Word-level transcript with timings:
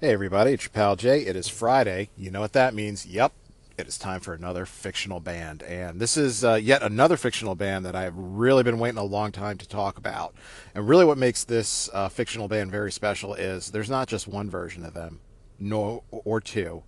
Hey 0.00 0.12
everybody, 0.12 0.52
it's 0.52 0.62
your 0.62 0.70
pal 0.70 0.94
Jay. 0.94 1.22
It 1.22 1.34
is 1.34 1.48
Friday. 1.48 2.10
You 2.16 2.30
know 2.30 2.38
what 2.38 2.52
that 2.52 2.72
means? 2.72 3.04
Yep, 3.04 3.32
it 3.76 3.88
is 3.88 3.98
time 3.98 4.20
for 4.20 4.32
another 4.32 4.64
fictional 4.64 5.18
band. 5.18 5.64
And 5.64 5.98
this 5.98 6.16
is 6.16 6.44
uh, 6.44 6.54
yet 6.54 6.84
another 6.84 7.16
fictional 7.16 7.56
band 7.56 7.84
that 7.84 7.96
I've 7.96 8.16
really 8.16 8.62
been 8.62 8.78
waiting 8.78 8.98
a 8.98 9.02
long 9.02 9.32
time 9.32 9.58
to 9.58 9.66
talk 9.66 9.98
about. 9.98 10.36
And 10.72 10.88
really, 10.88 11.04
what 11.04 11.18
makes 11.18 11.42
this 11.42 11.90
uh, 11.92 12.08
fictional 12.08 12.46
band 12.46 12.70
very 12.70 12.92
special 12.92 13.34
is 13.34 13.72
there's 13.72 13.90
not 13.90 14.06
just 14.06 14.28
one 14.28 14.48
version 14.48 14.84
of 14.84 14.94
them, 14.94 15.18
no, 15.58 16.04
or 16.12 16.40
two. 16.40 16.84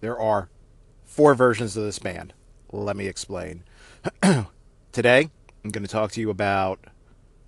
There 0.00 0.18
are 0.18 0.48
four 1.04 1.34
versions 1.34 1.76
of 1.76 1.84
this 1.84 1.98
band. 1.98 2.32
Let 2.72 2.96
me 2.96 3.06
explain. 3.06 3.64
Today, 4.92 5.28
I'm 5.62 5.72
going 5.72 5.84
to 5.84 5.92
talk 5.92 6.10
to 6.12 6.22
you 6.22 6.30
about 6.30 6.86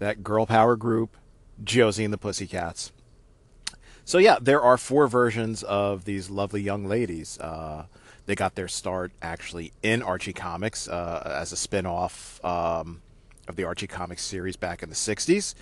that 0.00 0.22
girl 0.22 0.44
power 0.44 0.76
group, 0.76 1.16
Josie 1.64 2.04
and 2.04 2.12
the 2.12 2.18
Pussycats. 2.18 2.92
So 4.08 4.16
yeah, 4.16 4.38
there 4.40 4.62
are 4.62 4.78
four 4.78 5.06
versions 5.06 5.62
of 5.62 6.06
these 6.06 6.30
lovely 6.30 6.62
young 6.62 6.86
ladies. 6.86 7.38
Uh, 7.38 7.84
they 8.24 8.34
got 8.34 8.54
their 8.54 8.66
start 8.66 9.12
actually 9.20 9.74
in 9.82 10.00
Archie 10.00 10.32
Comics 10.32 10.88
uh, 10.88 11.34
as 11.38 11.52
a 11.52 11.56
spin-off 11.58 12.42
um, 12.42 13.02
of 13.48 13.56
the 13.56 13.64
Archie 13.64 13.86
Comics 13.86 14.22
series 14.22 14.56
back 14.56 14.82
in 14.82 14.88
the 14.88 14.94
'60s. 14.94 15.54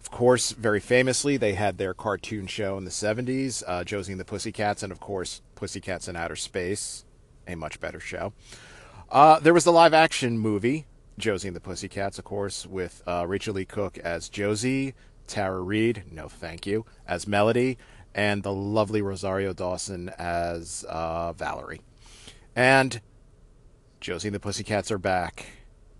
Of 0.00 0.10
course, 0.10 0.52
very 0.52 0.80
famously, 0.80 1.36
they 1.36 1.52
had 1.52 1.76
their 1.76 1.92
cartoon 1.92 2.46
show 2.46 2.78
in 2.78 2.86
the 2.86 2.90
'70s, 2.90 3.62
uh, 3.66 3.84
Josie 3.84 4.12
and 4.12 4.20
the 4.20 4.24
Pussycats, 4.24 4.82
and 4.82 4.92
of 4.92 4.98
course, 4.98 5.42
Pussycats 5.54 6.08
in 6.08 6.16
Outer 6.16 6.36
Space, 6.36 7.04
a 7.46 7.54
much 7.54 7.80
better 7.80 8.00
show. 8.00 8.32
Uh, 9.10 9.40
there 9.40 9.52
was 9.52 9.64
the 9.64 9.72
live-action 9.72 10.38
movie, 10.38 10.86
Josie 11.18 11.48
and 11.48 11.56
the 11.56 11.60
Pussycats, 11.60 12.18
of 12.18 12.24
course, 12.24 12.64
with 12.64 13.02
uh, 13.06 13.26
Rachael 13.28 13.52
Leigh 13.54 13.66
Cook 13.66 13.98
as 13.98 14.30
Josie, 14.30 14.94
Tara 15.30 15.60
Reid, 15.60 16.02
no 16.10 16.28
thank 16.28 16.66
you, 16.66 16.84
as 17.06 17.26
Melody, 17.26 17.78
and 18.14 18.42
the 18.42 18.52
lovely 18.52 19.00
Rosario 19.00 19.52
Dawson 19.52 20.10
as 20.18 20.84
uh, 20.88 21.32
Valerie. 21.32 21.80
And 22.56 23.00
Josie 24.00 24.28
and 24.28 24.34
the 24.34 24.40
Pussycats 24.40 24.90
are 24.90 24.98
back. 24.98 25.46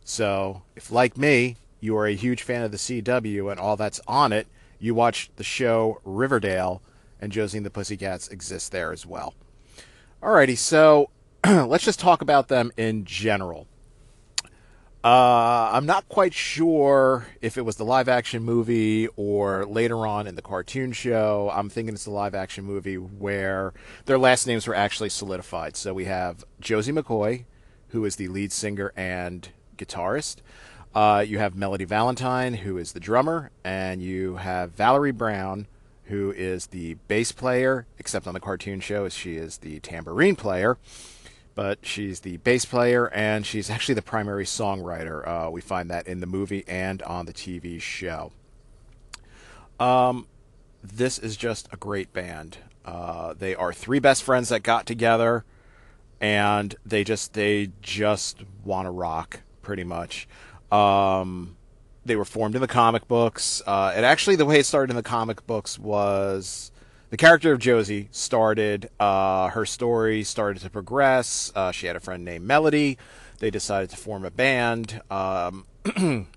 So, 0.02 0.62
if 0.74 0.90
like 0.90 1.16
me, 1.16 1.56
you 1.78 1.96
are 1.96 2.06
a 2.06 2.14
huge 2.14 2.42
fan 2.42 2.62
of 2.62 2.72
the 2.72 2.76
CW 2.76 3.50
and 3.50 3.60
all 3.60 3.76
that's 3.76 4.00
on 4.08 4.32
it, 4.32 4.48
you 4.80 4.94
watch 4.94 5.30
the 5.36 5.44
show 5.44 6.00
Riverdale, 6.04 6.82
and 7.20 7.30
Josie 7.30 7.58
and 7.58 7.66
the 7.66 7.70
Pussycats 7.70 8.28
exist 8.28 8.72
there 8.72 8.92
as 8.92 9.06
well. 9.06 9.34
Alrighty, 10.20 10.58
so 10.58 11.10
let's 11.46 11.84
just 11.84 12.00
talk 12.00 12.20
about 12.20 12.48
them 12.48 12.72
in 12.76 13.04
general. 13.04 13.68
Uh, 15.02 15.70
I'm 15.72 15.86
not 15.86 16.06
quite 16.10 16.34
sure 16.34 17.26
if 17.40 17.56
it 17.56 17.62
was 17.62 17.76
the 17.76 17.86
live 17.86 18.06
action 18.06 18.42
movie 18.42 19.08
or 19.16 19.64
later 19.64 20.06
on 20.06 20.26
in 20.26 20.34
the 20.34 20.42
cartoon 20.42 20.92
show. 20.92 21.50
I'm 21.54 21.70
thinking 21.70 21.94
it's 21.94 22.04
the 22.04 22.10
live 22.10 22.34
action 22.34 22.64
movie 22.64 22.96
where 22.96 23.72
their 24.04 24.18
last 24.18 24.46
names 24.46 24.66
were 24.66 24.74
actually 24.74 25.08
solidified. 25.08 25.74
So 25.74 25.94
we 25.94 26.04
have 26.04 26.44
Josie 26.60 26.92
McCoy, 26.92 27.44
who 27.88 28.04
is 28.04 28.16
the 28.16 28.28
lead 28.28 28.52
singer 28.52 28.92
and 28.94 29.48
guitarist. 29.78 30.36
Uh, 30.94 31.24
you 31.26 31.38
have 31.38 31.56
Melody 31.56 31.86
Valentine, 31.86 32.52
who 32.52 32.76
is 32.76 32.92
the 32.92 33.00
drummer, 33.00 33.52
and 33.64 34.02
you 34.02 34.36
have 34.36 34.72
Valerie 34.72 35.12
Brown, 35.12 35.66
who 36.04 36.30
is 36.30 36.66
the 36.66 36.94
bass 37.08 37.32
player, 37.32 37.86
except 37.98 38.26
on 38.26 38.34
the 38.34 38.40
cartoon 38.40 38.80
show, 38.80 39.08
she 39.08 39.36
is 39.36 39.58
the 39.58 39.80
tambourine 39.80 40.36
player 40.36 40.76
but 41.60 41.80
she's 41.82 42.20
the 42.20 42.38
bass 42.38 42.64
player 42.64 43.08
and 43.12 43.44
she's 43.44 43.68
actually 43.68 43.94
the 43.94 44.00
primary 44.00 44.46
songwriter. 44.46 45.28
Uh, 45.28 45.50
we 45.50 45.60
find 45.60 45.90
that 45.90 46.08
in 46.08 46.20
the 46.20 46.26
movie 46.26 46.64
and 46.66 47.02
on 47.02 47.26
the 47.26 47.34
TV 47.34 47.78
show. 47.78 48.32
Um, 49.78 50.26
this 50.82 51.18
is 51.18 51.36
just 51.36 51.68
a 51.70 51.76
great 51.76 52.14
band. 52.14 52.56
Uh, 52.86 53.34
they 53.34 53.54
are 53.54 53.74
three 53.74 53.98
best 53.98 54.22
friends 54.22 54.48
that 54.48 54.62
got 54.62 54.86
together, 54.86 55.44
and 56.18 56.74
they 56.86 57.04
just 57.04 57.34
they 57.34 57.72
just 57.82 58.38
want 58.64 58.86
to 58.86 58.90
rock 58.90 59.40
pretty 59.60 59.84
much. 59.84 60.26
Um, 60.72 61.58
they 62.06 62.16
were 62.16 62.24
formed 62.24 62.54
in 62.54 62.62
the 62.62 62.68
comic 62.68 63.06
books. 63.06 63.60
Uh, 63.66 63.92
and 63.94 64.06
actually, 64.06 64.36
the 64.36 64.46
way 64.46 64.60
it 64.60 64.64
started 64.64 64.88
in 64.88 64.96
the 64.96 65.02
comic 65.02 65.46
books 65.46 65.78
was 65.78 66.72
the 67.10 67.16
character 67.16 67.52
of 67.52 67.58
Josie 67.58 68.08
started, 68.12 68.88
uh, 69.00 69.48
her 69.48 69.66
story 69.66 70.22
started 70.22 70.62
to 70.62 70.70
progress. 70.70 71.52
Uh, 71.54 71.72
she 71.72 71.86
had 71.86 71.96
a 71.96 72.00
friend 72.00 72.24
named 72.24 72.46
Melody. 72.46 72.98
They 73.40 73.50
decided 73.50 73.90
to 73.90 73.96
form 73.96 74.24
a 74.24 74.30
band. 74.30 75.02
Um, 75.10 75.66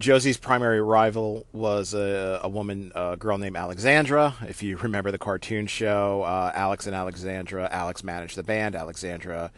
Josie's 0.00 0.36
primary 0.36 0.82
rival 0.82 1.46
was 1.52 1.94
a, 1.94 2.40
a 2.42 2.48
woman, 2.48 2.90
a 2.96 3.16
girl 3.16 3.38
named 3.38 3.56
Alexandra. 3.56 4.34
If 4.48 4.60
you 4.60 4.76
remember 4.76 5.12
the 5.12 5.18
cartoon 5.18 5.68
show, 5.68 6.22
uh, 6.22 6.50
Alex 6.52 6.88
and 6.88 6.96
Alexandra, 6.96 7.68
Alex 7.70 8.02
managed 8.02 8.36
the 8.36 8.42
band. 8.42 8.74
Alexandra, 8.74 9.52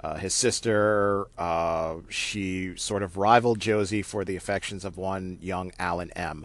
uh, 0.00 0.16
his 0.16 0.34
sister, 0.34 1.28
uh, 1.38 1.94
she 2.10 2.76
sort 2.76 3.02
of 3.02 3.16
rivaled 3.16 3.58
Josie 3.58 4.02
for 4.02 4.22
the 4.22 4.36
affections 4.36 4.84
of 4.84 4.98
one 4.98 5.38
young 5.40 5.72
Alan 5.78 6.10
M. 6.10 6.44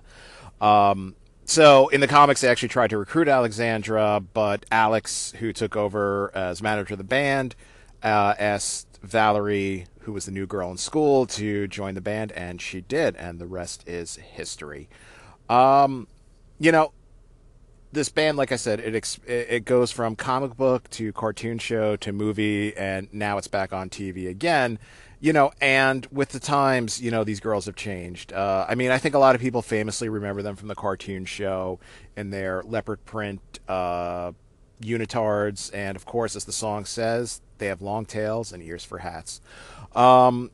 Um, 0.62 1.16
so 1.52 1.90
in 1.90 2.00
the 2.00 2.08
comics, 2.08 2.40
they 2.40 2.48
actually 2.48 2.70
tried 2.70 2.92
to 2.92 2.98
recruit 2.98 3.28
Alexandra, 3.28 4.24
but 4.34 4.66
Alex, 4.72 5.34
who 5.40 5.52
took 5.52 5.76
over 5.76 6.32
as 6.34 6.62
manager 6.62 6.94
of 6.94 6.98
the 6.98 7.04
band, 7.04 7.56
uh, 8.02 8.36
asked 8.40 9.00
Valerie, 9.04 9.86
who 10.00 10.14
was 10.14 10.26
the 10.26 10.32
new 10.32 10.48
girl 10.48 10.72
in 10.72 10.78
school, 10.78 11.26
to 11.26 11.68
join 11.68 11.94
the 11.94 12.00
band, 12.00 12.32
and 12.32 12.62
she 12.62 12.80
did, 12.80 13.18
and 13.18 13.38
the 13.38 13.48
rest 13.48 13.86
is 13.86 14.16
history. 14.16 14.88
Um, 15.50 16.08
you 16.58 16.72
know, 16.72 16.94
this 17.92 18.08
band, 18.08 18.38
like 18.38 18.54
I 18.54 18.56
said, 18.56 18.80
it 18.80 19.20
it 19.28 19.66
goes 19.66 19.92
from 19.92 20.16
comic 20.16 20.56
book 20.56 20.90
to 20.92 21.12
cartoon 21.12 21.60
show 21.60 21.98
to 21.98 22.14
movie, 22.14 22.74
and 22.78 23.10
now 23.12 23.38
it's 23.38 23.50
back 23.50 23.74
on 23.74 23.90
TV 23.90 24.30
again 24.30 24.80
you 25.22 25.32
know, 25.32 25.52
and 25.62 26.08
with 26.12 26.30
the 26.30 26.40
times, 26.40 27.00
you 27.00 27.12
know, 27.12 27.24
these 27.24 27.40
girls 27.40 27.68
have 27.68 27.76
changed. 27.76 28.34
Uh, 28.34 28.66
I 28.68 28.74
mean, 28.74 28.90
I 28.90 28.98
think 28.98 29.14
a 29.14 29.20
lot 29.20 29.36
of 29.36 29.42
people 29.42 29.62
famously 29.62 30.10
remember 30.10 30.42
them 30.42 30.56
from 30.56 30.68
the 30.68 30.76
cartoon 30.76 31.26
show 31.26 31.80
in 32.18 32.32
their 32.32 32.64
leopard 32.64 33.06
print 33.06 33.60
uh, 33.68 34.32
unitards, 34.82 35.70
and 35.76 35.96
of 35.96 36.06
course, 36.06 36.36
as 36.36 36.46
the 36.46 36.52
song 36.52 36.86
says, 36.86 37.42
they 37.60 37.68
have 37.68 37.84
long 37.84 38.04
tails 38.04 38.52
and 38.52 38.64
ears 38.64 38.84
for 38.84 38.98
hats. 38.98 39.42
Um, 39.96 40.50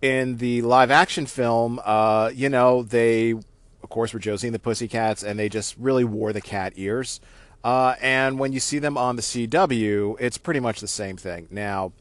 in 0.00 0.36
the 0.36 0.62
live 0.62 0.92
action 0.92 1.26
film, 1.26 1.80
uh, 1.84 2.30
you 2.32 2.48
know, 2.48 2.84
they, 2.84 3.32
of 3.32 3.88
course, 3.88 4.14
were 4.14 4.20
Josie 4.20 4.46
and 4.46 4.54
the 4.54 4.60
Pussycats, 4.60 5.24
and 5.24 5.36
they 5.36 5.48
just 5.48 5.76
really 5.76 6.04
wore 6.04 6.32
the 6.32 6.40
cat 6.40 6.74
ears. 6.76 7.20
Uh, 7.64 7.96
and 8.00 8.38
when 8.38 8.52
you 8.52 8.60
see 8.60 8.78
them 8.78 8.96
on 8.96 9.16
the 9.16 9.22
CW, 9.22 10.16
it's 10.20 10.38
pretty 10.38 10.60
much 10.60 10.80
the 10.80 10.86
same 10.86 11.16
thing. 11.16 11.48
Now, 11.50 11.92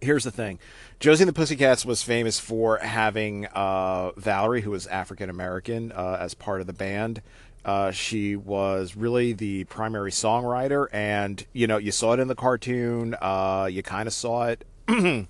here's 0.00 0.24
the 0.24 0.30
thing 0.30 0.58
Josie 1.00 1.22
and 1.22 1.28
the 1.28 1.32
Pussycats 1.32 1.84
was 1.84 2.02
famous 2.02 2.38
for 2.38 2.78
having 2.78 3.46
uh, 3.46 4.12
Valerie, 4.16 4.62
who 4.62 4.70
was 4.70 4.86
African 4.86 5.28
American, 5.30 5.92
uh, 5.92 6.18
as 6.20 6.34
part 6.34 6.60
of 6.60 6.66
the 6.66 6.72
band. 6.72 7.22
Uh, 7.64 7.90
she 7.90 8.36
was 8.36 8.94
really 8.94 9.32
the 9.32 9.64
primary 9.64 10.12
songwriter, 10.12 10.86
and 10.92 11.44
you 11.52 11.66
know 11.66 11.78
you 11.78 11.90
saw 11.90 12.12
it 12.12 12.20
in 12.20 12.28
the 12.28 12.34
cartoon. 12.34 13.16
Uh, 13.20 13.68
you 13.70 13.82
kind 13.82 14.06
of 14.06 14.14
saw 14.14 14.46
it, 14.46 14.64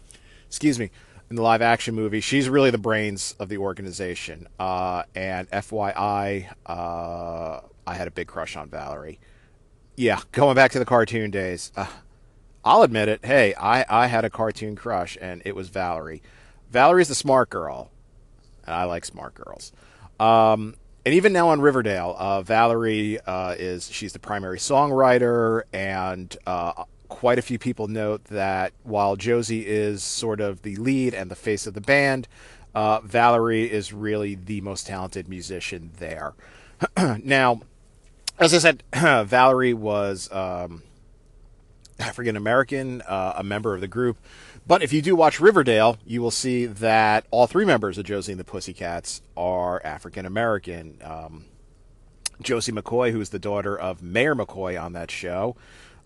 excuse 0.46 0.78
me, 0.78 0.90
in 1.30 1.36
the 1.36 1.42
live 1.42 1.62
action 1.62 1.94
movie. 1.94 2.20
She's 2.20 2.48
really 2.48 2.70
the 2.70 2.78
brains 2.78 3.34
of 3.40 3.48
the 3.48 3.56
organization. 3.56 4.46
Uh, 4.58 5.04
and 5.14 5.50
FYI, 5.50 6.52
uh, 6.66 7.60
I 7.86 7.94
had 7.94 8.06
a 8.06 8.10
big 8.10 8.28
crush 8.28 8.54
on 8.54 8.68
Valerie. 8.68 9.18
Yeah, 9.96 10.20
going 10.32 10.54
back 10.54 10.72
to 10.72 10.78
the 10.78 10.84
cartoon 10.84 11.30
days. 11.30 11.72
I'll 12.66 12.82
admit 12.82 13.08
it. 13.08 13.24
Hey, 13.24 13.54
I, 13.54 13.84
I 13.88 14.06
had 14.08 14.24
a 14.24 14.30
cartoon 14.30 14.74
crush, 14.74 15.16
and 15.20 15.40
it 15.44 15.54
was 15.54 15.68
Valerie. 15.68 16.20
Valerie's 16.68 17.06
the 17.06 17.14
smart 17.14 17.48
girl, 17.48 17.92
and 18.66 18.74
I 18.74 18.82
like 18.82 19.04
smart 19.04 19.34
girls. 19.34 19.70
Um, 20.18 20.74
and 21.04 21.14
even 21.14 21.32
now 21.32 21.50
on 21.50 21.60
Riverdale, 21.60 22.16
uh, 22.18 22.42
Valerie 22.42 23.20
uh, 23.20 23.54
is 23.56 23.88
she's 23.88 24.14
the 24.14 24.18
primary 24.18 24.58
songwriter, 24.58 25.62
and 25.72 26.36
uh, 26.44 26.82
quite 27.08 27.38
a 27.38 27.42
few 27.42 27.56
people 27.56 27.86
note 27.86 28.24
that 28.24 28.72
while 28.82 29.14
Josie 29.14 29.64
is 29.64 30.02
sort 30.02 30.40
of 30.40 30.62
the 30.62 30.74
lead 30.74 31.14
and 31.14 31.30
the 31.30 31.36
face 31.36 31.68
of 31.68 31.74
the 31.74 31.80
band, 31.80 32.26
uh, 32.74 32.98
Valerie 32.98 33.70
is 33.70 33.92
really 33.92 34.34
the 34.34 34.60
most 34.60 34.88
talented 34.88 35.28
musician 35.28 35.92
there. 35.98 36.34
now, 37.22 37.60
as 38.40 38.52
I 38.52 38.58
said, 38.58 38.82
Valerie 38.92 39.72
was. 39.72 40.28
Um, 40.32 40.82
African 42.06 42.36
American, 42.36 43.02
uh, 43.02 43.34
a 43.36 43.42
member 43.42 43.74
of 43.74 43.80
the 43.80 43.88
group. 43.88 44.16
But 44.66 44.82
if 44.82 44.92
you 44.92 45.02
do 45.02 45.16
watch 45.16 45.40
Riverdale, 45.40 45.98
you 46.06 46.22
will 46.22 46.30
see 46.30 46.66
that 46.66 47.26
all 47.30 47.46
three 47.46 47.64
members 47.64 47.98
of 47.98 48.04
Josie 48.04 48.32
and 48.32 48.40
the 48.40 48.44
Pussycats 48.44 49.22
are 49.36 49.80
African 49.84 50.24
American. 50.24 50.98
Um, 51.02 51.44
Josie 52.40 52.72
McCoy, 52.72 53.10
who 53.10 53.20
is 53.20 53.30
the 53.30 53.38
daughter 53.38 53.76
of 53.78 54.02
Mayor 54.02 54.34
McCoy 54.34 54.80
on 54.80 54.92
that 54.92 55.10
show, 55.10 55.56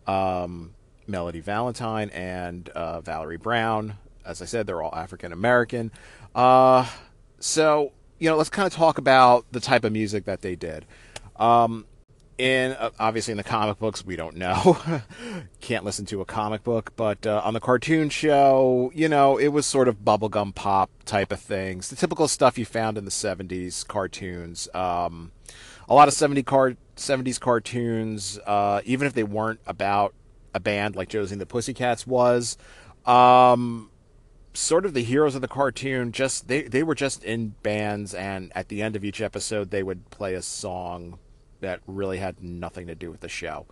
um, 0.06 0.74
Melody 1.06 1.40
Valentine, 1.40 2.08
and 2.10 2.68
uh, 2.70 3.00
Valerie 3.00 3.36
Brown. 3.36 3.94
As 4.24 4.40
I 4.40 4.44
said, 4.44 4.66
they're 4.66 4.82
all 4.82 4.94
African 4.94 5.32
American. 5.32 5.90
Uh, 6.34 6.88
so, 7.40 7.92
you 8.18 8.30
know, 8.30 8.36
let's 8.36 8.50
kind 8.50 8.66
of 8.66 8.72
talk 8.72 8.98
about 8.98 9.44
the 9.52 9.60
type 9.60 9.84
of 9.84 9.92
music 9.92 10.24
that 10.24 10.40
they 10.40 10.54
did. 10.54 10.86
Um, 11.36 11.86
in 12.40 12.72
uh, 12.72 12.90
obviously 12.98 13.32
in 13.32 13.36
the 13.36 13.44
comic 13.44 13.78
books 13.78 14.04
we 14.04 14.16
don't 14.16 14.36
know. 14.36 14.78
Can't 15.60 15.84
listen 15.84 16.06
to 16.06 16.20
a 16.20 16.24
comic 16.24 16.64
book 16.64 16.92
but 16.96 17.26
uh, 17.26 17.42
on 17.44 17.54
the 17.54 17.60
cartoon 17.60 18.08
show 18.08 18.90
you 18.94 19.08
know 19.08 19.36
it 19.36 19.48
was 19.48 19.66
sort 19.66 19.88
of 19.88 19.98
bubblegum 19.98 20.54
pop 20.54 20.90
type 21.04 21.30
of 21.30 21.40
things. 21.40 21.88
The 21.88 21.96
typical 21.96 22.26
stuff 22.26 22.58
you 22.58 22.64
found 22.64 22.96
in 22.98 23.04
the 23.04 23.10
70s 23.10 23.86
cartoons 23.86 24.68
um, 24.74 25.32
a 25.88 25.94
lot 25.94 26.08
of 26.08 26.14
70 26.14 26.42
car- 26.42 26.76
70s 26.96 27.38
cartoons 27.38 28.38
uh, 28.46 28.80
even 28.84 29.06
if 29.06 29.12
they 29.12 29.24
weren't 29.24 29.60
about 29.66 30.14
a 30.54 30.60
band 30.60 30.96
like 30.96 31.08
josie 31.08 31.34
and 31.34 31.40
the 31.40 31.46
pussycats 31.46 32.06
was 32.06 32.56
um, 33.06 33.90
sort 34.52 34.84
of 34.84 34.94
the 34.94 35.02
heroes 35.02 35.34
of 35.34 35.42
the 35.42 35.48
cartoon 35.48 36.12
just 36.12 36.48
they, 36.48 36.62
they 36.62 36.82
were 36.82 36.94
just 36.94 37.22
in 37.24 37.54
bands 37.62 38.14
and 38.14 38.50
at 38.54 38.68
the 38.68 38.82
end 38.82 38.96
of 38.96 39.04
each 39.04 39.20
episode 39.20 39.70
they 39.70 39.82
would 39.82 40.10
play 40.10 40.34
a 40.34 40.42
song 40.42 41.18
that 41.60 41.80
really 41.86 42.18
had 42.18 42.42
nothing 42.42 42.86
to 42.86 42.94
do 42.94 43.10
with 43.10 43.20
the 43.20 43.28
show. 43.28 43.66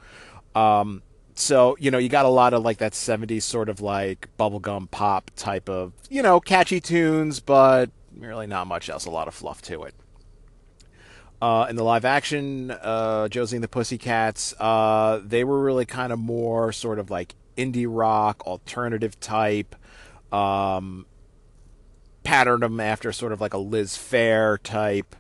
Um, 0.55 1.03
so 1.35 1.77
you 1.79 1.91
know 1.91 1.99
you 1.99 2.09
got 2.09 2.25
a 2.27 2.31
lot 2.31 2.53
of 2.53 2.65
like 2.65 2.79
that 2.79 2.93
70s 2.93 3.43
sort 3.43 3.69
of 3.69 3.81
like 3.81 4.29
bubblegum 4.39 4.91
pop 4.91 5.31
type 5.37 5.69
of 5.69 5.93
you 6.11 6.21
know 6.21 6.41
catchy 6.41 6.81
tunes 6.81 7.39
but 7.39 7.91
really 8.17 8.49
not 8.49 8.67
much 8.67 8.91
else 8.91 9.05
a 9.05 9.11
lot 9.11 9.29
of 9.29 9.35
fluff 9.35 9.63
to 9.63 9.85
it 9.85 9.95
uh, 11.41 11.69
in 11.71 11.77
the 11.77 11.85
live 11.85 12.05
action 12.05 12.73
uh, 12.73 13.29
josie 13.29 13.57
and 13.57 13.63
the 13.63 13.69
pussycats 13.69 14.53
uh, 14.59 15.21
they 15.25 15.45
were 15.45 15.63
really 15.63 15.87
kind 15.87 16.13
of 16.13 16.19
more 16.19 16.73
sort 16.73 16.99
of 16.99 17.09
like 17.09 17.37
indie 17.57 17.87
rock 17.89 18.45
alternative 18.45 19.21
type 19.21 19.77
um, 20.33 21.07
patterned 22.29 22.63
them 22.63 22.81
after 22.81 23.13
sort 23.13 23.33
of 23.33 23.41
like 23.41 23.55
a 23.55 23.59
Liz 23.59 23.97
Phair 23.97 24.59
type 24.63 25.17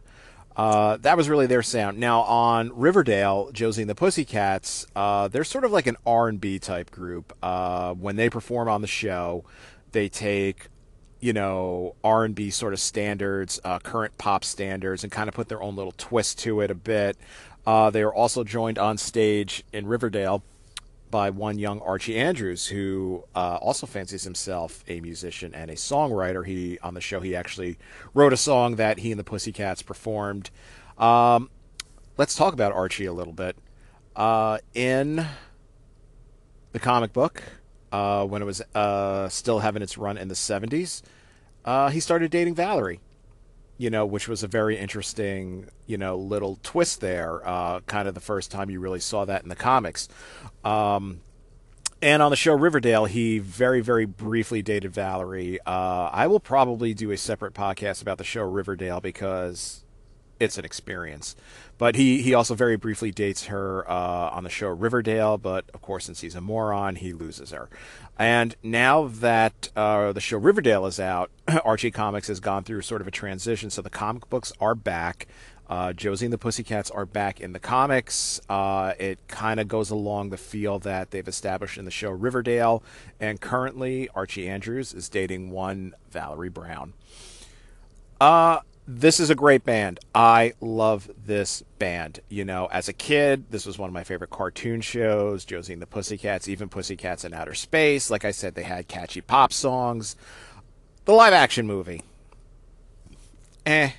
uh, 0.58 0.96
that 0.98 1.16
was 1.16 1.28
really 1.28 1.46
their 1.46 1.62
sound. 1.62 1.98
Now 1.98 2.22
on 2.22 2.72
Riverdale, 2.74 3.50
Josie 3.52 3.82
and 3.82 3.88
the 3.88 3.94
Pussycats, 3.94 4.86
uh, 4.96 5.28
they're 5.28 5.44
sort 5.44 5.64
of 5.64 5.70
like 5.70 5.86
an 5.86 5.96
R 6.04 6.26
and 6.26 6.40
B 6.40 6.58
type 6.58 6.90
group. 6.90 7.32
Uh, 7.40 7.94
when 7.94 8.16
they 8.16 8.28
perform 8.28 8.68
on 8.68 8.80
the 8.80 8.88
show, 8.88 9.44
they 9.92 10.08
take 10.08 10.66
you 11.20 11.32
know 11.32 11.94
R 12.02 12.24
and 12.24 12.34
B 12.34 12.50
sort 12.50 12.72
of 12.72 12.80
standards, 12.80 13.60
uh, 13.62 13.78
current 13.78 14.18
pop 14.18 14.42
standards, 14.42 15.04
and 15.04 15.12
kind 15.12 15.28
of 15.28 15.34
put 15.34 15.48
their 15.48 15.62
own 15.62 15.76
little 15.76 15.94
twist 15.96 16.40
to 16.40 16.60
it 16.60 16.72
a 16.72 16.74
bit. 16.74 17.16
Uh, 17.64 17.90
they 17.90 18.02
are 18.02 18.12
also 18.12 18.42
joined 18.42 18.78
on 18.78 18.98
stage 18.98 19.62
in 19.72 19.86
Riverdale 19.86 20.42
by 21.10 21.30
one 21.30 21.58
young 21.58 21.80
Archie 21.80 22.16
Andrews, 22.16 22.66
who 22.66 23.24
uh, 23.34 23.58
also 23.60 23.86
fancies 23.86 24.24
himself 24.24 24.84
a 24.88 25.00
musician 25.00 25.54
and 25.54 25.70
a 25.70 25.74
songwriter. 25.74 26.46
He 26.46 26.78
on 26.80 26.94
the 26.94 27.00
show 27.00 27.20
he 27.20 27.34
actually 27.34 27.78
wrote 28.14 28.32
a 28.32 28.36
song 28.36 28.76
that 28.76 28.98
he 28.98 29.10
and 29.10 29.18
the 29.18 29.24
Pussycats 29.24 29.82
performed. 29.82 30.50
Um, 30.96 31.50
let's 32.16 32.34
talk 32.34 32.52
about 32.54 32.72
Archie 32.72 33.06
a 33.06 33.12
little 33.12 33.32
bit. 33.32 33.56
Uh, 34.16 34.58
in 34.74 35.24
the 36.72 36.78
comic 36.78 37.12
book, 37.12 37.42
uh, 37.92 38.24
when 38.24 38.42
it 38.42 38.44
was 38.44 38.62
uh, 38.74 39.28
still 39.28 39.60
having 39.60 39.82
its 39.82 39.96
run 39.96 40.18
in 40.18 40.28
the 40.28 40.34
'70s, 40.34 41.02
uh, 41.64 41.90
he 41.90 42.00
started 42.00 42.30
dating 42.30 42.54
Valerie 42.54 43.00
you 43.78 43.88
know, 43.88 44.04
which 44.04 44.28
was 44.28 44.42
a 44.42 44.48
very 44.48 44.76
interesting, 44.76 45.68
you 45.86 45.96
know, 45.96 46.16
little 46.16 46.58
twist 46.62 47.00
there. 47.00 47.46
Uh, 47.48 47.80
kind 47.80 48.08
of 48.08 48.14
the 48.14 48.20
first 48.20 48.50
time 48.50 48.68
you 48.68 48.80
really 48.80 49.00
saw 49.00 49.24
that 49.24 49.44
in 49.44 49.48
the 49.48 49.56
comics. 49.56 50.08
Um, 50.64 51.20
and 52.02 52.22
on 52.22 52.30
the 52.30 52.36
show 52.36 52.54
Riverdale, 52.54 53.06
he 53.06 53.38
very, 53.38 53.80
very 53.80 54.04
briefly 54.04 54.62
dated 54.62 54.92
Valerie. 54.92 55.58
Uh, 55.66 56.10
I 56.12 56.26
will 56.26 56.40
probably 56.40 56.92
do 56.92 57.10
a 57.12 57.16
separate 57.16 57.54
podcast 57.54 58.02
about 58.02 58.18
the 58.18 58.24
show 58.24 58.42
Riverdale 58.42 59.00
because 59.00 59.84
it's 60.40 60.58
an 60.58 60.64
experience. 60.64 61.36
But 61.78 61.94
he, 61.94 62.22
he 62.22 62.34
also 62.34 62.54
very 62.54 62.76
briefly 62.76 63.10
dates 63.12 63.46
her 63.46 63.88
uh, 63.88 64.30
on 64.30 64.44
the 64.44 64.50
show 64.50 64.68
Riverdale, 64.68 65.38
but 65.38 65.64
of 65.72 65.80
course, 65.80 66.06
since 66.06 66.20
he's 66.20 66.34
a 66.34 66.40
moron, 66.40 66.96
he 66.96 67.12
loses 67.12 67.50
her. 67.50 67.68
And 68.18 68.56
now 68.62 69.06
that 69.06 69.70
uh, 69.76 70.12
the 70.12 70.20
show 70.20 70.38
Riverdale 70.38 70.86
is 70.86 70.98
out, 70.98 71.30
Archie 71.64 71.92
Comics 71.92 72.28
has 72.28 72.40
gone 72.40 72.64
through 72.64 72.82
sort 72.82 73.00
of 73.00 73.06
a 73.06 73.12
transition. 73.12 73.70
So 73.70 73.80
the 73.80 73.90
comic 73.90 74.28
books 74.28 74.52
are 74.60 74.74
back. 74.74 75.28
Uh, 75.68 75.92
Josie 75.92 76.26
and 76.26 76.32
the 76.32 76.38
Pussycats 76.38 76.90
are 76.90 77.04
back 77.04 77.40
in 77.40 77.52
the 77.52 77.58
comics. 77.58 78.40
Uh, 78.48 78.94
it 78.98 79.18
kind 79.28 79.60
of 79.60 79.68
goes 79.68 79.90
along 79.90 80.30
the 80.30 80.38
feel 80.38 80.78
that 80.80 81.10
they've 81.10 81.28
established 81.28 81.76
in 81.76 81.84
the 81.84 81.90
show 81.90 82.10
Riverdale. 82.10 82.82
And 83.20 83.40
currently, 83.40 84.08
Archie 84.14 84.48
Andrews 84.48 84.94
is 84.94 85.08
dating 85.10 85.50
one 85.50 85.94
Valerie 86.10 86.48
Brown. 86.48 86.94
Uh, 88.18 88.60
this 88.90 89.20
is 89.20 89.28
a 89.28 89.34
great 89.34 89.64
band. 89.64 90.00
I 90.14 90.54
love 90.62 91.10
this 91.26 91.62
band. 91.78 92.20
You 92.30 92.46
know, 92.46 92.70
as 92.72 92.88
a 92.88 92.94
kid, 92.94 93.50
this 93.50 93.66
was 93.66 93.76
one 93.76 93.90
of 93.90 93.92
my 93.92 94.02
favorite 94.02 94.30
cartoon 94.30 94.80
shows, 94.80 95.44
Josie 95.44 95.74
and 95.74 95.82
the 95.82 95.86
Pussycats, 95.86 96.48
even 96.48 96.70
Pussycats 96.70 97.22
in 97.22 97.34
Outer 97.34 97.52
Space. 97.52 98.10
Like 98.10 98.24
I 98.24 98.30
said, 98.30 98.54
they 98.54 98.62
had 98.62 98.88
catchy 98.88 99.20
pop 99.20 99.52
songs. 99.52 100.16
The 101.04 101.12
live 101.12 101.34
action 101.34 101.66
movie. 101.66 102.02
Eh. 103.66 103.90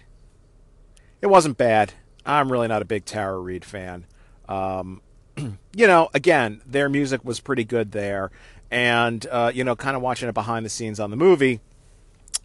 It 1.21 1.27
wasn't 1.27 1.57
bad. 1.57 1.93
I'm 2.25 2.51
really 2.51 2.67
not 2.67 2.81
a 2.81 2.85
big 2.85 3.05
Tara 3.05 3.37
Reid 3.37 3.63
fan. 3.63 4.07
Um, 4.47 5.03
you 5.37 5.85
know, 5.85 6.09
again, 6.15 6.61
their 6.65 6.89
music 6.89 7.23
was 7.23 7.39
pretty 7.39 7.63
good 7.63 7.91
there. 7.91 8.31
And, 8.71 9.23
uh, 9.29 9.51
you 9.53 9.63
know, 9.63 9.75
kind 9.75 9.95
of 9.95 10.01
watching 10.01 10.29
it 10.29 10.33
behind 10.33 10.65
the 10.65 10.69
scenes 10.69 10.99
on 10.99 11.11
the 11.11 11.17
movie 11.17 11.59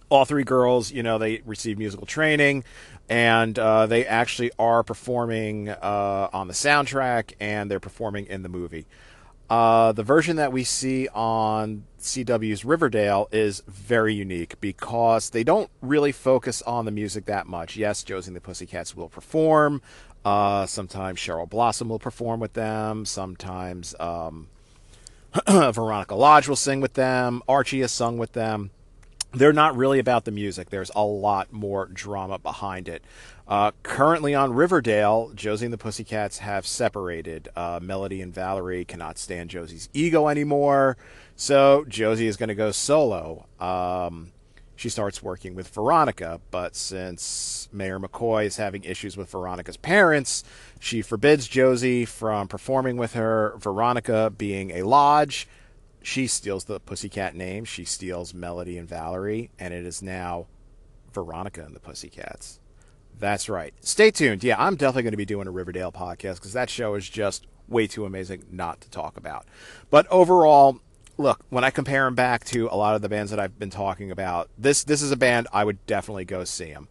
all 0.09 0.25
three 0.25 0.45
girls, 0.45 0.93
you 0.93 1.03
know, 1.03 1.19
they 1.19 1.43
receive 1.45 1.79
musical 1.79 2.07
training, 2.07 2.65
and 3.09 3.59
uh, 3.59 3.87
they 3.87 4.07
actually 4.07 4.51
are 4.59 4.83
performing 4.83 5.69
uh, 5.69 6.29
on 6.33 6.49
the 6.49 6.55
soundtrack, 6.55 7.33
and 7.41 7.71
they're 7.71 7.81
performing 7.81 8.27
in 8.27 8.43
the 8.43 8.49
movie. 8.49 8.87
Uh, 9.49 9.93
the 9.93 10.03
version 10.03 10.37
that 10.37 10.53
we 10.53 10.65
see 10.65 11.07
on 11.09 11.85
CW's 12.01 12.65
Riverdale 12.65 13.29
is 13.31 13.63
very 13.69 14.15
unique 14.15 14.59
because 14.61 15.31
they 15.31 15.45
don't 15.45 15.71
really 15.83 16.13
focus 16.13 16.63
on 16.63 16.87
the 16.87 16.91
music 16.91 17.27
that 17.27 17.47
much. 17.47 17.77
Yes, 17.77 18.03
Josie 18.03 18.29
and 18.29 18.37
the 18.37 18.41
Pussycats 18.41 18.97
will 18.97 19.09
perform. 19.09 19.83
Uh, 20.25 20.65
sometimes 20.65 21.19
Cheryl 21.19 21.49
Blossom 21.49 21.91
will 21.91 21.99
perform 21.99 22.41
with 22.41 22.55
them. 22.55 23.05
Sometimes 23.05 23.95
um, 24.01 24.49
Veronica 25.49 26.15
Lodge 26.15 26.49
will 26.49 26.57
sing 26.57 26.81
with 26.81 26.95
them. 26.95 27.43
Archie 27.47 27.81
has 27.81 27.93
sung 27.93 28.17
with 28.17 28.33
them 28.33 28.71
they're 29.35 29.53
not 29.53 29.77
really 29.77 29.99
about 29.99 30.25
the 30.25 30.31
music. 30.31 30.71
There's 30.71 30.91
a 30.95 31.05
lot 31.05 31.53
more 31.53 31.87
drama 31.87 32.39
behind 32.39 32.89
it. 32.89 33.03
Uh, 33.47 33.73
currently 33.83 34.35
on 34.35 34.55
Riverdale, 34.55 35.31
Josie 35.35 35.67
and 35.67 35.73
the 35.73 35.79
Pussycats 35.79 36.39
have 36.39 36.67
separated. 36.67 37.49
Uh, 37.55 37.79
Melody 37.83 38.23
and 38.23 38.33
Valerie 38.33 38.85
cannot 38.85 39.19
stand 39.19 39.51
Josie's 39.51 39.89
ego 39.93 40.29
anymore, 40.29 40.97
so 41.37 41.85
Josie 41.89 42.27
is 42.27 42.37
going 42.37 42.49
to 42.49 42.55
go 42.55 42.71
solo. 42.71 43.47
Um, 43.61 44.33
she 44.77 44.89
starts 44.89 45.23
working 45.23 45.55
with 45.55 45.69
Veronica, 45.69 46.41
but 46.51 46.75
since 46.75 47.69
Mayor 47.73 48.01
McCoy 48.01 48.47
is 48.47 48.57
having 48.57 48.83
issues 48.83 49.17
with 49.17 49.31
Veronica's 49.31 49.77
parents, 49.77 50.43
she 50.81 51.01
forbids 51.01 51.47
Josie 51.47 52.05
from 52.05 52.49
performing 52.49 52.97
with 52.97 53.13
her. 53.13 53.55
Veronica, 53.59 54.33
being 54.37 54.71
a 54.73 54.83
lodge, 54.83 55.47
she 56.05 56.27
steals 56.27 56.65
the 56.65 56.79
Pussycat 56.81 57.35
name. 57.35 57.65
She 57.65 57.87
steals 57.87 58.35
Melody 58.35 58.77
and 58.77 58.87
Valerie, 58.87 59.51
and 59.59 59.73
it 59.73 59.87
is 59.87 60.03
now 60.03 60.47
Veronica 61.15 61.63
and 61.63 61.75
the 61.75 61.81
Pussycats. 61.81 62.61
That's 63.19 63.49
right. 63.49 63.73
Stay 63.81 64.11
tuned. 64.11 64.45
Yeah, 64.45 64.57
I'm 64.59 64.77
definitely 64.77 65.05
going 65.05 65.13
to 65.13 65.17
be 65.17 65.25
doing 65.25 65.47
a 65.47 65.51
Riverdale 65.51 65.91
podcast 65.91 66.35
because 66.37 66.53
that 66.53 66.69
show 66.69 66.95
is 66.95 67.09
just 67.09 67.47
way 67.69 67.87
too 67.87 68.05
amazing 68.05 68.45
not 68.51 68.83
to 68.83 68.91
talk 68.91 69.17
about. 69.17 69.47
But 69.89 70.07
overall, 70.09 70.79
look, 71.17 71.41
when 71.49 71.65
I 71.65 71.71
compare 71.71 72.05
them 72.05 72.15
back 72.15 72.45
to 72.47 72.69
a 72.71 72.77
lot 72.77 72.97
of 72.97 73.01
the 73.01 73.09
bands 73.09 73.31
that 73.31 73.41
I've 73.41 73.59
been 73.59 73.71
talking 73.71 74.11
about, 74.11 74.51
this 74.59 74.85
this 74.85 75.01
is 75.01 75.11
a 75.11 75.17
band 75.17 75.49
I 75.55 75.65
would 75.65 75.85
definitely 75.87 76.27
go 76.27 76.45
see 76.45 76.75
them. 76.75 76.87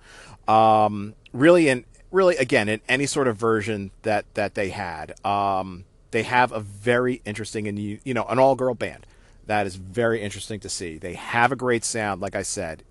Um, 0.47 1.13
really, 1.33 1.69
in 1.69 1.85
really 2.09 2.35
again 2.37 2.67
in 2.67 2.81
any 2.89 3.05
sort 3.05 3.27
of 3.27 3.37
version 3.37 3.91
that 4.01 4.25
that 4.33 4.55
they 4.55 4.69
had. 4.69 5.13
Um, 5.23 5.85
they 6.13 6.23
have 6.23 6.51
a 6.51 6.59
very 6.59 7.23
interesting 7.25 7.67
and 7.67 7.79
you 7.79 8.13
know 8.13 8.23
an 8.25 8.37
all 8.37 8.55
girl 8.55 8.75
band 8.75 9.07
that 9.47 9.67
is 9.67 9.75
very 9.75 10.21
interesting 10.21 10.59
to 10.61 10.69
see. 10.69 10.97
They 10.97 11.15
have 11.15 11.51
a 11.51 11.55
great 11.55 11.83
sound, 11.83 12.21
like 12.21 12.35
I 12.35 12.43
said, 12.43 12.83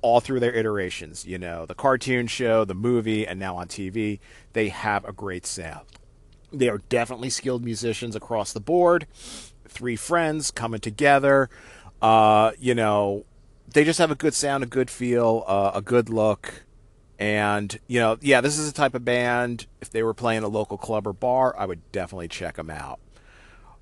all 0.00 0.20
through 0.20 0.40
their 0.40 0.54
iterations. 0.54 1.26
You 1.26 1.38
know, 1.38 1.66
the 1.66 1.74
cartoon 1.74 2.28
show, 2.28 2.64
the 2.64 2.74
movie, 2.74 3.26
and 3.26 3.38
now 3.38 3.56
on 3.56 3.66
TV, 3.66 4.20
they 4.52 4.68
have 4.68 5.04
a 5.04 5.12
great 5.12 5.44
sound. 5.44 5.86
They 6.52 6.68
are 6.68 6.78
definitely 6.88 7.30
skilled 7.30 7.64
musicians 7.64 8.14
across 8.14 8.52
the 8.52 8.60
board. 8.60 9.06
Three 9.68 9.96
friends 9.96 10.52
coming 10.52 10.80
together. 10.80 11.50
Uh, 12.00 12.52
you 12.60 12.76
know, 12.76 13.24
they 13.66 13.82
just 13.82 13.98
have 13.98 14.12
a 14.12 14.14
good 14.14 14.34
sound, 14.34 14.62
a 14.62 14.68
good 14.68 14.88
feel, 14.88 15.42
uh, 15.48 15.72
a 15.74 15.82
good 15.82 16.08
look. 16.08 16.62
And, 17.18 17.78
you 17.86 18.00
know, 18.00 18.18
yeah, 18.20 18.40
this 18.40 18.58
is 18.58 18.68
a 18.68 18.72
type 18.72 18.94
of 18.94 19.04
band. 19.04 19.66
If 19.80 19.90
they 19.90 20.02
were 20.02 20.14
playing 20.14 20.42
a 20.42 20.48
local 20.48 20.76
club 20.76 21.06
or 21.06 21.12
bar, 21.12 21.54
I 21.56 21.66
would 21.66 21.80
definitely 21.92 22.28
check 22.28 22.56
them 22.56 22.70
out. 22.70 22.98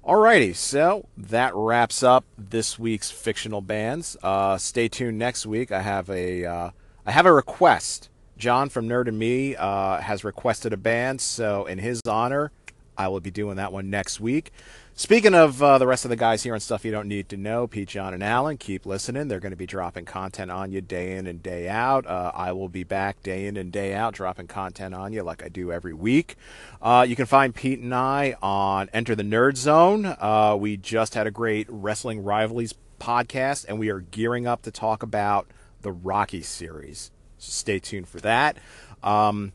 Alrighty, 0.04 0.54
so 0.56 1.06
that 1.16 1.54
wraps 1.54 2.02
up 2.02 2.24
this 2.36 2.76
week's 2.76 3.10
fictional 3.10 3.60
bands. 3.60 4.16
Uh, 4.20 4.58
stay 4.58 4.88
tuned 4.88 5.16
next 5.16 5.46
week. 5.46 5.70
I 5.70 5.80
have 5.80 6.10
a 6.10 6.44
uh, 6.44 6.70
I 7.06 7.12
have 7.12 7.24
a 7.24 7.32
request. 7.32 8.08
John 8.36 8.68
from 8.68 8.88
Nerd 8.88 9.06
and 9.06 9.16
Me 9.16 9.54
uh, 9.54 9.98
has 10.00 10.24
requested 10.24 10.72
a 10.72 10.76
band, 10.76 11.20
so 11.20 11.66
in 11.66 11.78
his 11.78 12.00
honor, 12.08 12.50
I 12.98 13.06
will 13.06 13.20
be 13.20 13.30
doing 13.30 13.56
that 13.56 13.72
one 13.72 13.90
next 13.90 14.18
week. 14.18 14.52
Speaking 14.94 15.34
of 15.34 15.62
uh, 15.62 15.78
the 15.78 15.86
rest 15.86 16.04
of 16.04 16.10
the 16.10 16.16
guys 16.16 16.42
here 16.42 16.52
and 16.52 16.62
stuff 16.62 16.84
you 16.84 16.92
don't 16.92 17.08
need 17.08 17.30
to 17.30 17.38
know, 17.38 17.66
Pete, 17.66 17.88
John, 17.88 18.12
and 18.12 18.22
Alan, 18.22 18.58
keep 18.58 18.84
listening. 18.84 19.26
They're 19.26 19.40
going 19.40 19.50
to 19.52 19.56
be 19.56 19.66
dropping 19.66 20.04
content 20.04 20.50
on 20.50 20.70
you 20.70 20.82
day 20.82 21.16
in 21.16 21.26
and 21.26 21.42
day 21.42 21.66
out. 21.66 22.06
Uh, 22.06 22.30
I 22.34 22.52
will 22.52 22.68
be 22.68 22.84
back 22.84 23.22
day 23.22 23.46
in 23.46 23.56
and 23.56 23.72
day 23.72 23.94
out 23.94 24.12
dropping 24.12 24.48
content 24.48 24.94
on 24.94 25.14
you 25.14 25.22
like 25.22 25.42
I 25.42 25.48
do 25.48 25.72
every 25.72 25.94
week. 25.94 26.36
Uh, 26.82 27.06
you 27.08 27.16
can 27.16 27.24
find 27.24 27.54
Pete 27.54 27.80
and 27.80 27.94
I 27.94 28.36
on 28.42 28.90
Enter 28.92 29.14
the 29.14 29.22
Nerd 29.22 29.56
Zone. 29.56 30.04
Uh, 30.04 30.56
we 30.60 30.76
just 30.76 31.14
had 31.14 31.26
a 31.26 31.30
great 31.30 31.66
Wrestling 31.70 32.22
Rivalries 32.22 32.74
podcast, 33.00 33.64
and 33.68 33.78
we 33.78 33.88
are 33.88 34.00
gearing 34.00 34.46
up 34.46 34.60
to 34.62 34.70
talk 34.70 35.02
about 35.02 35.48
the 35.80 35.90
Rocky 35.90 36.42
series. 36.42 37.10
So 37.38 37.50
stay 37.50 37.78
tuned 37.78 38.08
for 38.08 38.20
that. 38.20 38.58
Um, 39.02 39.52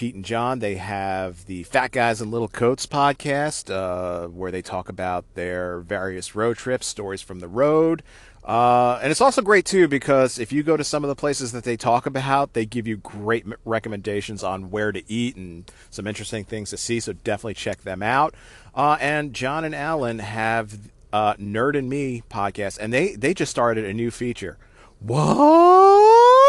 Pete 0.00 0.14
and 0.14 0.24
John, 0.24 0.60
they 0.60 0.76
have 0.76 1.44
the 1.44 1.62
Fat 1.64 1.92
Guys 1.92 2.22
in 2.22 2.30
Little 2.30 2.48
Coats 2.48 2.86
podcast, 2.86 3.70
uh, 3.70 4.28
where 4.28 4.50
they 4.50 4.62
talk 4.62 4.88
about 4.88 5.26
their 5.34 5.80
various 5.80 6.34
road 6.34 6.56
trips, 6.56 6.86
stories 6.86 7.20
from 7.20 7.40
the 7.40 7.48
road. 7.48 8.02
Uh, 8.42 8.98
and 9.02 9.10
it's 9.10 9.20
also 9.20 9.42
great, 9.42 9.66
too, 9.66 9.88
because 9.88 10.38
if 10.38 10.52
you 10.52 10.62
go 10.62 10.74
to 10.74 10.84
some 10.84 11.04
of 11.04 11.08
the 11.08 11.14
places 11.14 11.52
that 11.52 11.64
they 11.64 11.76
talk 11.76 12.06
about, 12.06 12.54
they 12.54 12.64
give 12.64 12.86
you 12.86 12.96
great 12.96 13.44
recommendations 13.66 14.42
on 14.42 14.70
where 14.70 14.90
to 14.90 15.02
eat 15.06 15.36
and 15.36 15.70
some 15.90 16.06
interesting 16.06 16.44
things 16.44 16.70
to 16.70 16.78
see. 16.78 16.98
So 16.98 17.12
definitely 17.12 17.52
check 17.52 17.82
them 17.82 18.02
out. 18.02 18.34
Uh, 18.74 18.96
and 19.02 19.34
John 19.34 19.66
and 19.66 19.74
Alan 19.74 20.20
have 20.20 20.78
uh, 21.12 21.34
Nerd 21.34 21.76
and 21.76 21.90
Me 21.90 22.22
podcast, 22.30 22.78
and 22.78 22.90
they, 22.90 23.16
they 23.16 23.34
just 23.34 23.50
started 23.50 23.84
a 23.84 23.92
new 23.92 24.10
feature. 24.10 24.56
What? 25.00 26.39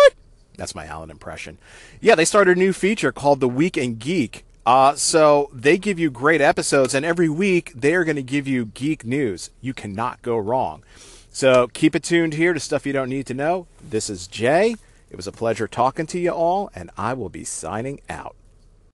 That's 0.62 0.76
my 0.76 0.86
Alan 0.86 1.10
impression. 1.10 1.58
Yeah, 2.02 2.14
they 2.14 2.24
started 2.24 2.56
a 2.56 2.60
new 2.60 2.72
feature 2.72 3.12
called 3.12 3.40
the 3.40 3.50
Week 3.50 3.78
in 3.78 3.96
Geek. 3.96 4.46
Uh, 4.64 4.94
so 4.94 5.50
they 5.52 5.76
give 5.76 5.98
you 5.98 6.12
great 6.12 6.40
episodes, 6.40 6.94
and 6.94 7.04
every 7.04 7.28
week 7.28 7.74
they 7.74 7.96
are 7.96 8.04
going 8.04 8.16
to 8.16 8.22
give 8.22 8.48
you 8.48 8.66
geek 8.66 9.04
news. 9.04 9.50
You 9.60 9.74
cannot 9.74 10.22
go 10.22 10.38
wrong. 10.38 10.84
So 11.32 11.68
keep 11.70 11.96
it 11.96 12.04
tuned 12.04 12.36
here 12.36 12.54
to 12.54 12.60
stuff 12.60 12.86
you 12.86 12.94
don't 12.94 13.10
need 13.10 13.26
to 13.26 13.34
know. 13.34 13.66
This 13.82 14.08
is 14.08 14.28
Jay. 14.28 14.76
It 15.10 15.16
was 15.16 15.26
a 15.26 15.32
pleasure 15.32 15.68
talking 15.68 16.06
to 16.06 16.20
you 16.20 16.30
all, 16.30 16.70
and 16.76 16.92
I 16.96 17.16
will 17.16 17.30
be 17.30 17.44
signing 17.44 18.00
out. 18.08 18.36